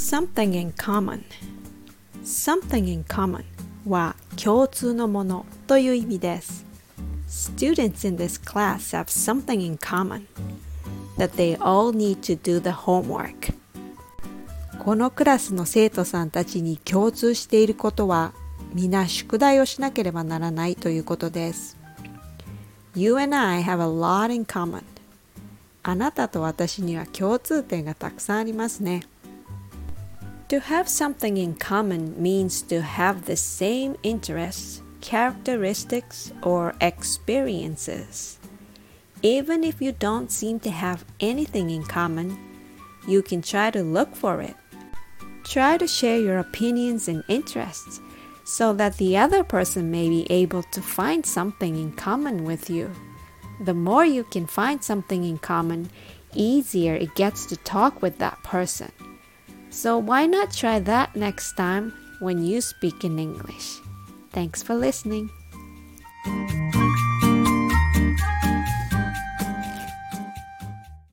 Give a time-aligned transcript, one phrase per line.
[0.00, 1.22] something in common
[2.24, 3.44] something in common
[3.86, 6.64] は共通のものという意味です
[7.28, 10.26] Students in this class have something in common
[11.18, 13.54] that they all need to do the homework
[14.78, 18.32] このクラスの生徒さんたちに共通していることは
[18.72, 21.76] 皆宿題をしなければならないということです
[22.94, 24.82] You and I have a lot in common
[25.82, 29.02] あなたと私には共通点がたくさんありますね。
[30.50, 38.40] To have something in common means to have the same interests, characteristics, or experiences.
[39.22, 42.36] Even if you don't seem to have anything in common,
[43.06, 44.56] you can try to look for it.
[45.44, 48.00] Try to share your opinions and interests
[48.42, 52.90] so that the other person may be able to find something in common with you.
[53.60, 55.90] The more you can find something in common,
[56.34, 58.90] easier it gets to talk with that person.
[59.70, 63.78] So why not try that next time when you speak in English?
[64.30, 65.30] Thanks for listening.